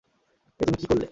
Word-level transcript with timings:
এ 0.59 0.63
তুমি 0.65 0.77
কী 0.79 0.85
করলে? 0.85 0.99